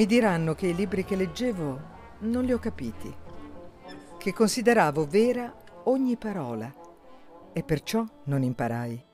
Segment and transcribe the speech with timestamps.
[0.00, 1.80] Mi diranno che i libri che leggevo
[2.20, 3.14] non li ho capiti,
[4.16, 6.74] che consideravo vera ogni parola
[7.52, 9.04] e perciò non imparai,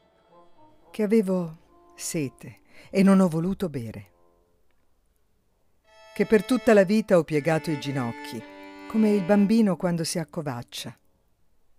[0.93, 4.13] che avevo sete e non ho voluto bere,
[6.15, 8.41] che per tutta la vita ho piegato i ginocchi,
[8.87, 10.97] come il bambino quando si accovaccia,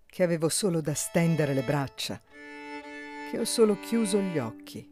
[0.05, 2.21] che avevo solo da stendere le braccia,
[3.31, 4.85] che ho solo chiuso gli occhi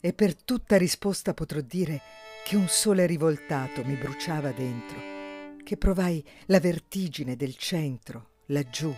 [0.00, 2.00] e per tutta risposta potrò dire
[2.44, 8.92] che un sole rivoltato mi bruciava dentro, che provai la vertigine del centro, laggiù,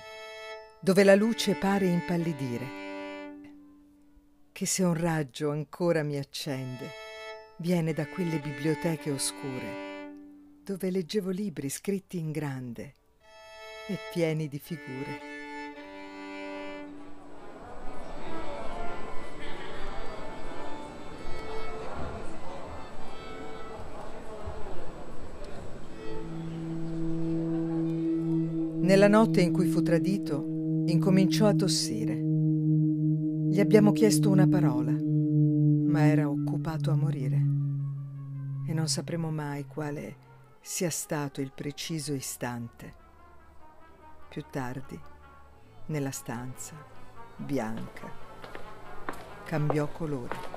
[0.80, 2.80] dove la luce pare impallidire,
[4.52, 6.90] che se un raggio ancora mi accende,
[7.58, 12.94] viene da quelle biblioteche oscure, dove leggevo libri scritti in grande
[13.88, 15.31] e pieni di figure.
[28.92, 30.44] Nella notte in cui fu tradito,
[30.84, 32.14] incominciò a tossire.
[32.14, 37.36] Gli abbiamo chiesto una parola, ma era occupato a morire.
[38.66, 40.16] E non sapremo mai quale
[40.60, 42.92] sia stato il preciso istante.
[44.28, 45.00] Più tardi,
[45.86, 46.74] nella stanza,
[47.38, 48.10] bianca,
[49.46, 50.51] cambiò colore.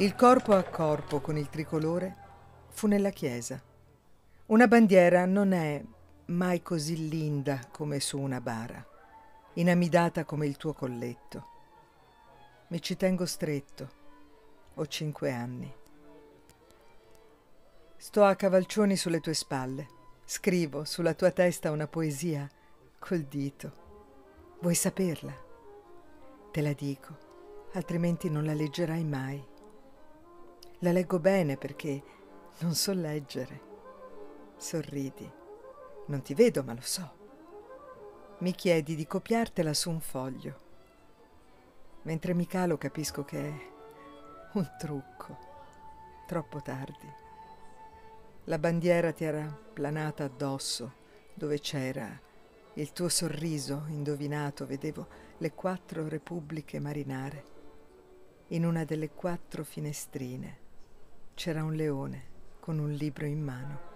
[0.00, 2.16] Il corpo a corpo con il tricolore
[2.70, 3.62] fu nella chiesa.
[4.46, 5.84] Una bandiera non è
[6.28, 8.82] mai così linda come su una bara,
[9.54, 11.48] inamidata come il tuo colletto.
[12.68, 13.90] Mi ci tengo stretto.
[14.76, 15.70] Ho cinque anni.
[17.98, 19.86] Sto a cavalcioni sulle tue spalle.
[20.24, 22.48] Scrivo sulla tua testa una poesia
[22.98, 23.72] col dito.
[24.60, 25.36] Vuoi saperla?
[26.50, 27.18] Te la dico,
[27.74, 29.49] altrimenti non la leggerai mai.
[30.82, 32.02] La leggo bene perché
[32.60, 33.60] non so leggere.
[34.56, 35.30] Sorridi.
[36.06, 37.18] Non ti vedo, ma lo so.
[38.38, 40.68] Mi chiedi di copiartela su un foglio.
[42.04, 43.52] Mentre mi calo capisco che è
[44.54, 45.36] un trucco.
[46.26, 47.12] Troppo tardi.
[48.44, 50.92] La bandiera ti era planata addosso,
[51.34, 52.08] dove c'era
[52.74, 57.44] il tuo sorriso indovinato, vedevo le quattro repubbliche marinare.
[58.48, 60.59] In una delle quattro finestrine
[61.42, 62.24] c'era un leone
[62.60, 63.89] con un libro in mano.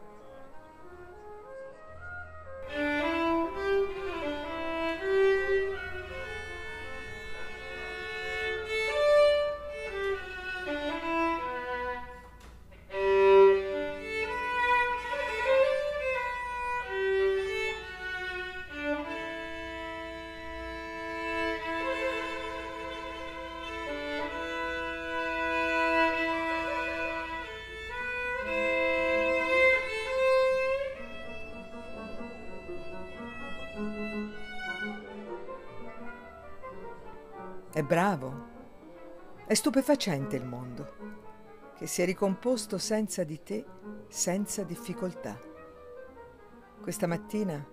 [37.75, 38.33] È bravo.
[39.47, 43.65] È stupefacente il mondo, che si è ricomposto senza di te,
[44.07, 45.37] senza difficoltà.
[46.81, 47.67] Questa mattina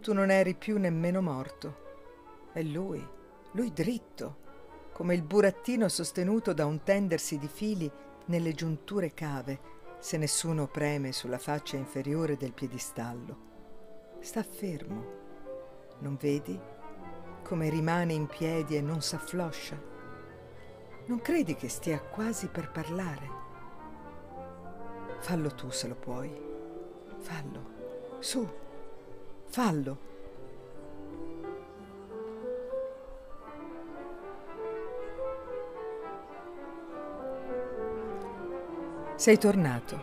[0.00, 2.48] tu non eri più nemmeno morto.
[2.54, 3.06] È lui,
[3.52, 4.38] lui dritto,
[4.94, 7.92] come il burattino sostenuto da un tendersi di fili
[8.24, 9.60] nelle giunture cave,
[9.98, 13.36] se nessuno preme sulla faccia inferiore del piedistallo.
[14.20, 15.18] Sta fermo.
[15.98, 16.58] Non vedi?
[17.42, 19.76] Come rimane in piedi e non s'affloscia?
[21.06, 23.28] Non credi che stia quasi per parlare?
[25.18, 26.30] Fallo tu se lo puoi.
[27.18, 28.18] Fallo.
[28.20, 28.48] Su.
[29.46, 29.98] Fallo.
[39.16, 40.02] Sei tornato.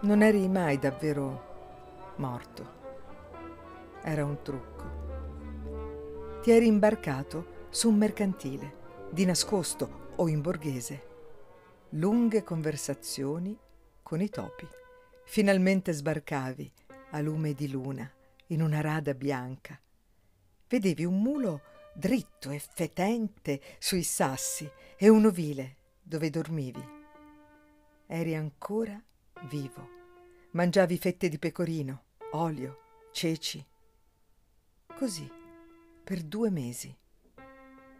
[0.00, 2.74] Non eri mai davvero morto.
[4.02, 4.95] Era un trucco
[6.46, 11.06] ti eri imbarcato su un mercantile, di nascosto o in borghese.
[11.88, 13.58] Lunghe conversazioni
[14.00, 14.64] con i topi.
[15.24, 16.72] Finalmente sbarcavi
[17.10, 18.08] a lume di luna
[18.50, 19.76] in una rada bianca.
[20.68, 21.62] Vedevi un mulo
[21.92, 26.88] dritto e fetente sui sassi e un ovile dove dormivi.
[28.06, 29.02] Eri ancora
[29.48, 29.88] vivo.
[30.52, 33.66] Mangiavi fette di pecorino, olio, ceci.
[34.96, 35.44] Così
[36.06, 36.96] per due mesi.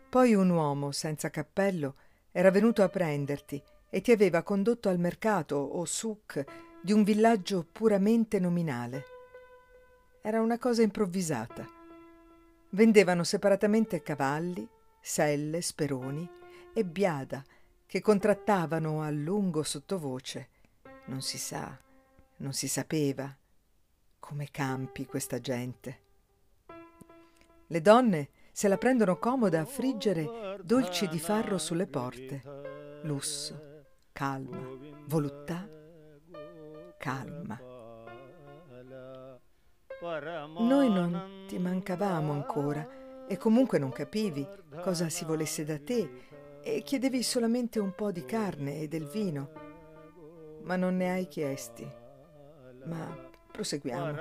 [0.09, 1.97] Poi un uomo senza cappello
[2.31, 3.61] era venuto a prenderti
[3.91, 6.45] e ti aveva condotto al mercato o souk
[6.81, 9.05] di un villaggio puramente nominale.
[10.23, 11.67] Era una cosa improvvisata.
[12.71, 14.69] Vendevano separatamente cavalli,
[15.01, 16.31] selle, speroni
[16.73, 17.43] e biada
[17.87, 20.51] che contrattavano a lungo sottovoce.
[21.07, 21.77] Non si sa,
[22.37, 23.37] non si sapeva
[24.21, 26.05] come campi questa gente.
[27.69, 33.01] Le donne se la prendono comoda a friggere dolci di farro sulle porte.
[33.03, 34.59] Lusso, calma,
[35.07, 35.69] voluttà,
[36.97, 37.61] calma.
[40.59, 44.47] Noi non ti mancavamo ancora e comunque non capivi
[44.81, 49.51] cosa si volesse da te e chiedevi solamente un po' di carne e del vino,
[50.63, 51.87] ma non ne hai chiesti.
[52.85, 54.15] Ma proseguiamo.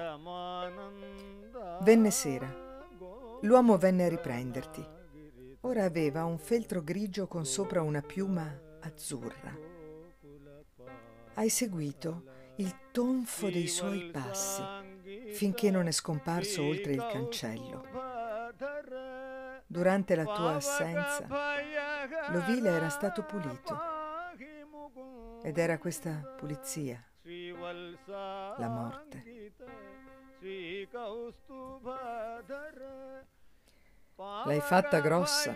[1.81, 2.64] Venne sera.
[3.41, 4.85] L'uomo venne a riprenderti.
[5.61, 9.57] Ora aveva un feltro grigio con sopra una piuma azzurra.
[11.33, 12.23] Hai seguito
[12.57, 14.63] il tonfo dei suoi passi
[15.33, 17.83] finché non è scomparso oltre il cancello.
[19.67, 21.27] Durante la tua assenza,
[22.31, 23.77] l'ovile era stato pulito
[25.43, 27.03] ed era questa pulizia,
[28.57, 29.53] la morte.
[34.45, 35.55] L'hai fatta grossa,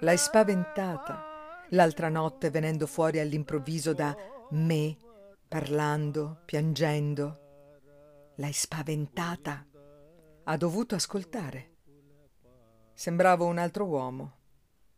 [0.00, 1.32] l'hai spaventata
[1.70, 4.14] l'altra notte venendo fuori all'improvviso da
[4.50, 4.96] me,
[5.48, 7.38] parlando, piangendo.
[8.36, 9.66] L'hai spaventata.
[10.44, 11.70] Ha dovuto ascoltare.
[12.92, 14.36] Sembravo un altro uomo.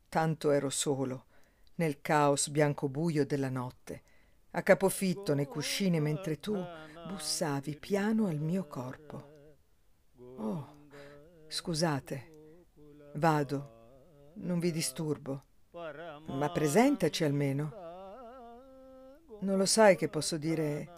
[0.08, 1.26] Tanto ero solo,
[1.76, 4.02] nel caos bianco buio della notte,
[4.52, 6.54] a capofitto nei cuscini mentre tu
[7.06, 9.32] bussavi piano al mio corpo.
[10.36, 10.88] Oh,
[11.46, 12.66] scusate,
[13.14, 15.44] vado, non vi disturbo,
[16.26, 17.82] ma presentaci almeno.
[19.40, 20.88] Non lo sai che posso dire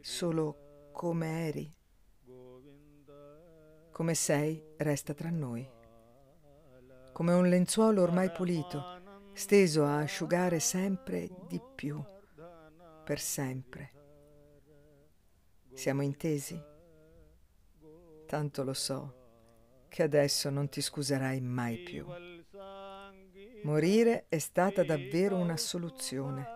[0.00, 1.74] solo come eri?
[3.90, 5.68] Come sei resta tra noi.
[7.12, 9.00] Come un lenzuolo ormai pulito,
[9.32, 12.02] steso a asciugare sempre di più,
[13.04, 13.99] per sempre.
[15.80, 16.62] Siamo intesi?
[18.26, 19.14] Tanto lo so
[19.88, 22.04] che adesso non ti scuserai mai più.
[23.62, 26.46] Morire è stata davvero una soluzione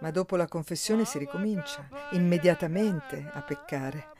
[0.00, 4.10] ma dopo la confessione si ricomincia immediatamente a peccare.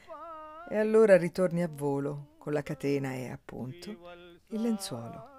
[0.69, 3.91] E allora ritorni a volo con la catena e appunto
[4.47, 5.29] il lenzuolo.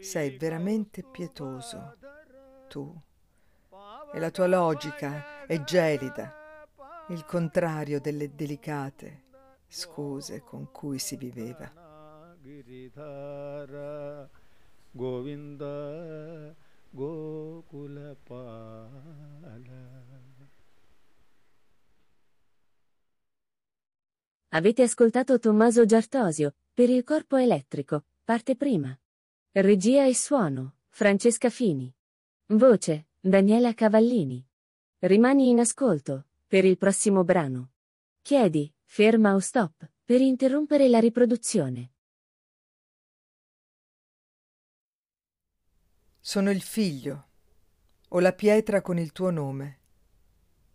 [0.00, 1.98] Sei veramente pietoso,
[2.66, 2.98] tu.
[4.10, 6.43] E la tua logica è gelida,
[7.08, 9.22] il contrario delle delicate
[9.68, 11.70] scuse con cui si viveva.
[14.90, 16.54] Govinda.
[24.50, 28.96] Avete ascoltato Tommaso Giartosio, per il corpo elettrico, parte prima.
[29.50, 31.92] Regia e suono, Francesca Fini.
[32.46, 34.46] Voce, Daniela Cavallini.
[35.00, 37.72] Rimani in ascolto, per il prossimo brano.
[38.22, 41.92] Chiedi, ferma o stop, per interrompere la riproduzione.
[46.20, 47.28] Sono il figlio,
[48.08, 49.80] o la pietra con il tuo nome,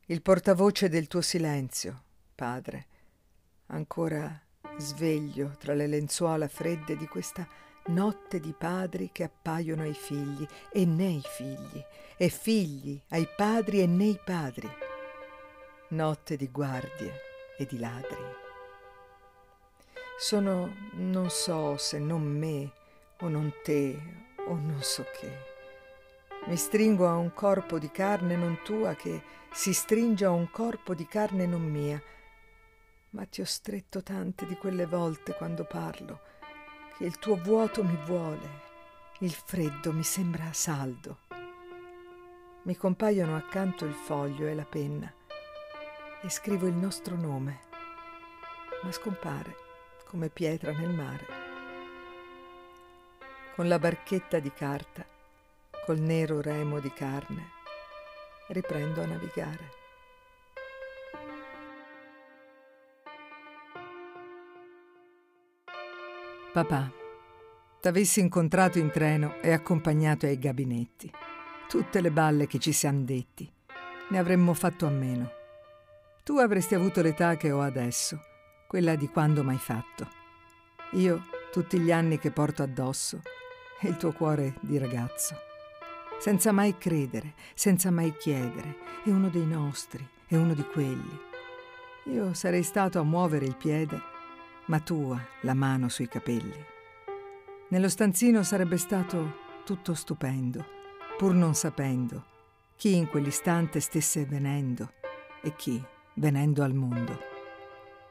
[0.07, 2.03] il portavoce del tuo silenzio,
[2.35, 2.87] padre,
[3.67, 4.41] ancora
[4.77, 7.47] sveglio tra le lenzuola fredde di questa
[7.87, 11.83] notte di padri che appaiono ai figli e nei figli,
[12.17, 14.88] e figli ai padri e nei padri.
[15.91, 17.11] Notte di guardie
[17.57, 18.23] e di ladri.
[20.19, 22.71] Sono non so se non me
[23.21, 23.99] o non te
[24.45, 25.31] o non so che.
[26.45, 30.93] Mi stringo a un corpo di carne non tua che si stringe a un corpo
[30.93, 31.99] di carne non mia.
[33.09, 36.19] Ma ti ho stretto tante di quelle volte quando parlo,
[36.99, 38.47] che il tuo vuoto mi vuole,
[39.21, 41.21] il freddo mi sembra saldo.
[42.61, 45.11] Mi compaiono accanto il foglio e la penna
[46.21, 47.59] e scrivo il nostro nome,
[48.83, 49.55] ma scompare
[50.05, 51.39] come pietra nel mare
[53.59, 55.05] con la barchetta di carta,
[55.85, 57.49] col nero remo di carne,
[58.47, 59.71] riprendo a navigare.
[66.53, 66.89] Papà,
[67.81, 71.11] t'avessi incontrato in treno e accompagnato ai gabinetti.
[71.67, 73.51] Tutte le balle che ci siamo detti.
[74.07, 75.38] Ne avremmo fatto a meno.
[76.23, 78.19] Tu avresti avuto l'età che ho adesso,
[78.67, 80.07] quella di quando m'hai fatto.
[80.91, 83.21] Io, tutti gli anni che porto addosso,
[83.79, 85.35] e il tuo cuore di ragazzo.
[86.19, 88.77] senza mai credere, senza mai chiedere.
[89.03, 91.27] È uno dei nostri, è uno di quelli.
[92.05, 93.99] Io sarei stato a muovere il piede,
[94.65, 96.65] ma tua la mano sui capelli.
[97.69, 100.65] Nello stanzino sarebbe stato tutto stupendo,
[101.17, 102.25] pur non sapendo
[102.75, 104.93] chi in quell'istante stesse venendo
[105.41, 105.83] e chi
[106.19, 107.17] venendo al mondo.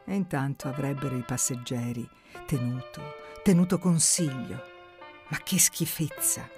[0.04, 2.08] E intanto avrebbero i passeggeri
[2.46, 3.00] tenuto,
[3.42, 4.76] tenuto consiglio.
[5.28, 6.48] Ma che schifezza!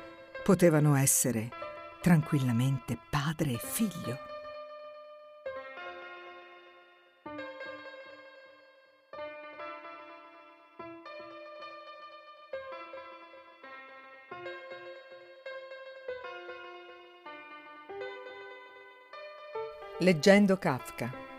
[0.42, 1.50] Potevano essere
[2.00, 4.28] tranquillamente padre e figlio.
[19.98, 21.29] Leggendo Kafka.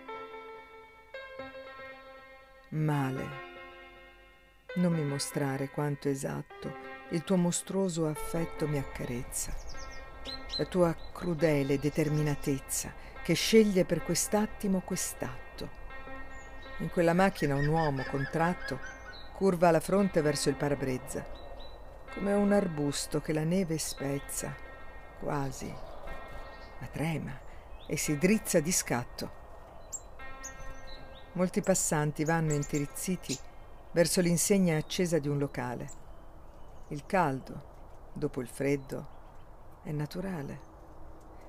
[2.74, 3.30] Male.
[4.76, 6.74] Non mi mostrare quanto esatto
[7.10, 9.54] il tuo mostruoso affetto mi accarezza.
[10.58, 15.70] La tua crudele determinatezza che sceglie per quest'attimo quest'atto.
[16.78, 18.80] In quella macchina un uomo contratto
[19.34, 21.28] curva la fronte verso il parabrezza,
[22.14, 24.56] come un arbusto che la neve spezza,
[25.20, 25.70] quasi,
[26.80, 27.38] ma trema
[27.86, 29.41] e si drizza di scatto.
[31.34, 33.38] Molti passanti vanno intirizziti
[33.94, 35.90] verso l'insegna accesa di un locale.
[36.90, 39.08] Il caldo, dopo il freddo,
[39.82, 40.60] è naturale.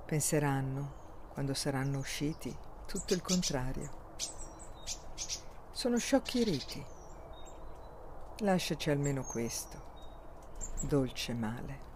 [0.07, 4.15] Penseranno, quando saranno usciti, tutto il contrario.
[5.73, 6.85] Sono sciocchi riti.
[8.39, 9.83] Lasciaci almeno questo,
[10.83, 11.91] dolce male.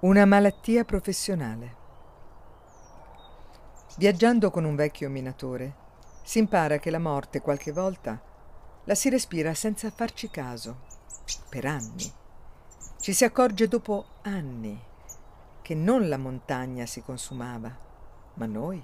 [0.00, 1.74] Una malattia professionale.
[3.96, 5.74] Viaggiando con un vecchio minatore,
[6.22, 8.22] si impara che la morte qualche volta
[8.84, 10.82] la si respira senza farci caso,
[11.48, 12.08] per anni.
[13.00, 14.80] Ci si accorge dopo anni
[15.62, 17.76] che non la montagna si consumava,
[18.34, 18.80] ma noi,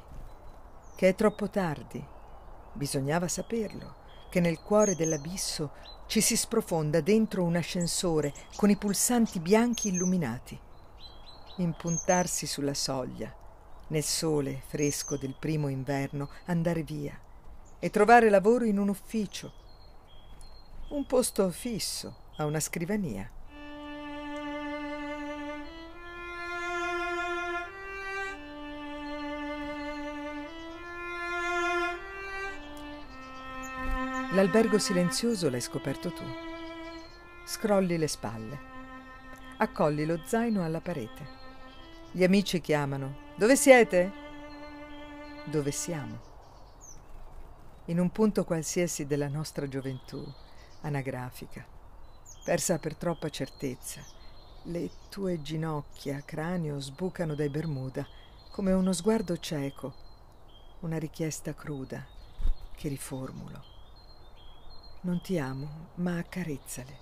[0.97, 2.05] che è troppo tardi.
[2.73, 3.95] Bisognava saperlo,
[4.31, 5.71] che nel cuore dell'abisso
[6.07, 10.73] ci si sprofonda dentro un ascensore con i pulsanti bianchi illuminati
[11.57, 13.33] impuntarsi sulla soglia,
[13.89, 17.19] nel sole fresco del primo inverno, andare via
[17.79, 19.53] e trovare lavoro in un ufficio,
[20.89, 23.31] un posto fisso a una scrivania.
[34.33, 36.25] L'albergo silenzioso l'hai scoperto tu.
[37.45, 38.59] Scrolli le spalle.
[39.59, 41.44] Accogli lo zaino alla parete.
[42.17, 43.33] Gli amici chiamano.
[43.35, 44.13] Dove siete?
[45.47, 46.21] Dove siamo?
[47.87, 50.25] In un punto qualsiasi della nostra gioventù,
[50.83, 51.67] anagrafica,
[52.45, 54.01] persa per troppa certezza.
[54.67, 58.07] Le tue ginocchia, cranio, sbucano dai Bermuda
[58.53, 59.93] come uno sguardo cieco,
[60.83, 62.07] una richiesta cruda
[62.77, 63.65] che riformulo.
[65.01, 66.97] Non ti amo, ma accarezzale.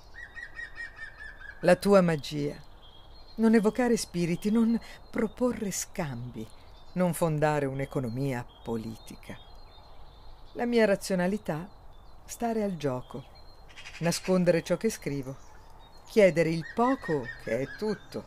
[1.60, 2.70] La tua magia
[3.36, 4.78] non evocare spiriti, non
[5.10, 6.46] proporre scambi,
[6.94, 9.36] non fondare un'economia politica.
[10.52, 11.68] La mia razionalità,
[12.26, 13.24] stare al gioco,
[14.00, 15.36] nascondere ciò che scrivo,
[16.06, 18.24] chiedere il poco che è tutto,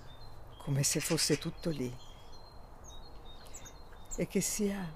[0.64, 1.96] come se fosse tutto lì,
[4.18, 4.92] e che sia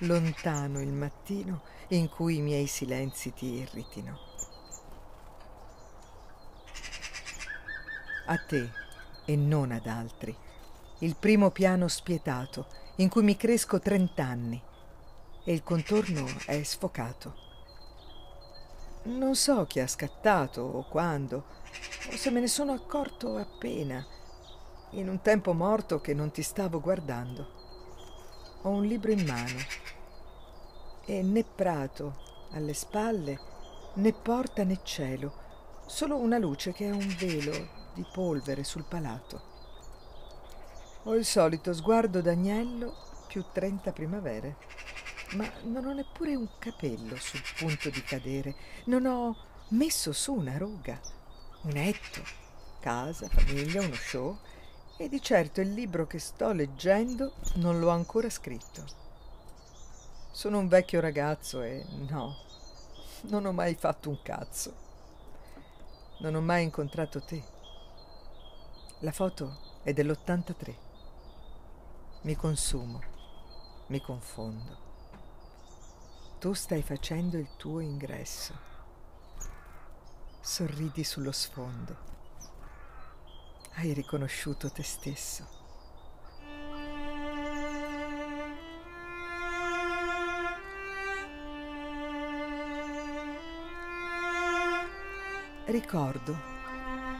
[0.00, 4.27] lontano il mattino in cui i miei silenzi ti irritino.
[8.28, 8.70] A te
[9.24, 10.34] e non ad altri.
[11.00, 12.66] Il primo piano spietato
[12.96, 14.60] in cui mi cresco trent'anni
[15.44, 17.46] e il contorno è sfocato.
[19.04, 21.44] Non so chi ha scattato o quando,
[22.10, 24.04] o se me ne sono accorto appena,
[24.90, 27.56] in un tempo morto che non ti stavo guardando.
[28.62, 29.58] Ho un libro in mano
[31.06, 33.38] e né prato alle spalle,
[33.94, 35.32] né porta né cielo,
[35.86, 39.56] solo una luce che è un velo di polvere sul palato.
[41.04, 42.94] Ho il solito sguardo d'agnello
[43.26, 44.56] più trenta primavere,
[45.32, 49.36] ma non ho neppure un capello sul punto di cadere, non ho
[49.70, 51.00] messo su una ruga,
[51.62, 52.22] un etto,
[52.78, 54.38] casa, famiglia, uno show
[54.96, 58.84] e di certo il libro che sto leggendo non l'ho ancora scritto.
[60.30, 62.36] Sono un vecchio ragazzo e no,
[63.22, 64.86] non ho mai fatto un cazzo.
[66.20, 67.57] Non ho mai incontrato te.
[69.02, 70.74] La foto è dell'83.
[72.22, 73.00] Mi consumo,
[73.86, 74.76] mi confondo.
[76.40, 78.66] Tu stai facendo il tuo ingresso.
[80.40, 81.96] sorridi sullo sfondo.
[83.74, 85.46] Hai riconosciuto te stesso.
[95.66, 96.36] Ricordo,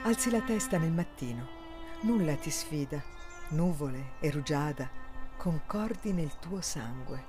[0.02, 1.57] alzi la testa nel mattino,
[2.02, 3.02] nulla ti sfida,
[3.50, 4.88] nuvole e rugiada
[5.36, 7.24] concordi nel tuo sangue.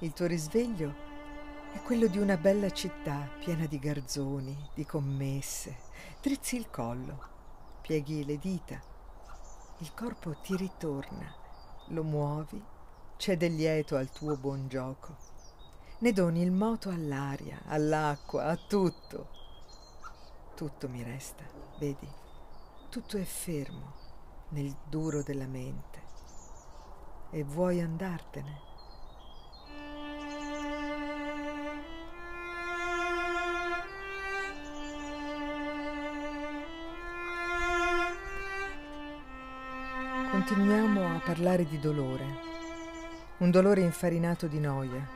[0.00, 0.94] Il tuo risveglio
[1.72, 5.76] è quello di una bella città piena di garzoni, di commesse.
[6.20, 7.18] Drizzi il collo,
[7.80, 8.80] pieghi le dita,
[9.78, 11.32] il corpo ti ritorna,
[11.88, 12.62] lo muovi,
[13.16, 15.16] c'è del lieto al tuo buon gioco.
[15.98, 19.36] Ne doni il moto all'aria, all'acqua, a tutto
[20.58, 21.44] tutto mi resta,
[21.78, 22.08] vedi,
[22.90, 23.92] tutto è fermo
[24.50, 26.00] nel duro della mente.
[27.30, 28.66] E vuoi andartene?
[40.30, 42.24] Continuiamo a parlare di dolore,
[43.38, 45.06] un dolore infarinato di noia,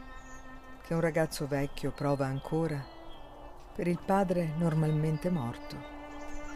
[0.82, 2.84] che un ragazzo vecchio prova ancora
[3.74, 6.01] per il padre normalmente morto,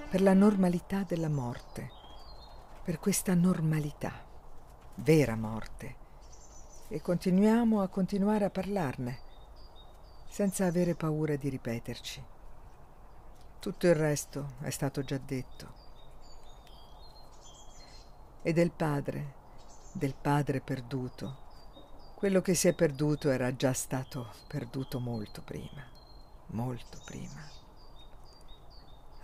[0.09, 1.91] per la normalità della morte,
[2.85, 4.13] per questa normalità,
[4.97, 6.05] vera morte.
[6.89, 9.19] E continuiamo a continuare a parlarne,
[10.29, 12.25] senza avere paura di ripeterci.
[13.59, 15.85] Tutto il resto è stato già detto.
[18.43, 19.35] E del padre,
[19.93, 21.45] del padre perduto,
[22.15, 25.97] quello che si è perduto era già stato perduto molto prima
[26.49, 27.55] molto prima.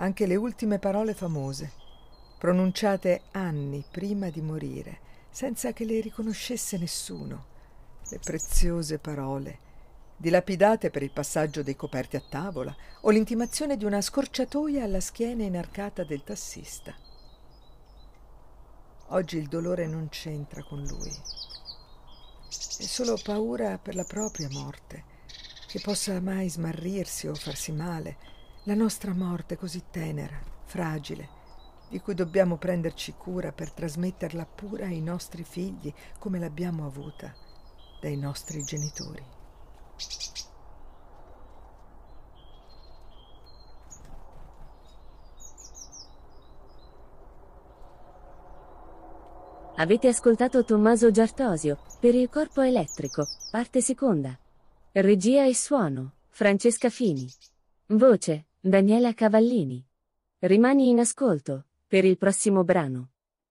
[0.03, 1.71] Anche le ultime parole famose,
[2.37, 4.99] pronunciate anni prima di morire,
[5.31, 7.45] senza che le riconoscesse nessuno,
[8.09, 9.59] le preziose parole,
[10.17, 15.45] dilapidate per il passaggio dei coperti a tavola o l'intimazione di una scorciatoia alla schiena
[15.45, 16.93] inarcata del tassista.
[19.11, 25.05] Oggi il dolore non c'entra con lui, è solo paura per la propria morte
[25.69, 28.32] che possa mai smarrirsi o farsi male,
[28.65, 31.29] la nostra morte così tenera, fragile,
[31.89, 37.35] di cui dobbiamo prenderci cura per trasmetterla pura ai nostri figli come l'abbiamo avuta
[38.01, 39.25] dai nostri genitori.
[49.77, 54.39] Avete ascoltato Tommaso Giartosio per il corpo elettrico, parte seconda.
[54.93, 57.29] Regia e suono, Francesca Fini.
[57.87, 59.85] Voce, Daniela Cavallini.
[60.39, 63.11] Rimani in ascolto, per il prossimo brano.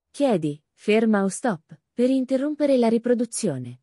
[0.10, 3.82] Chiedi, ferma o stop, per interrompere la riproduzione.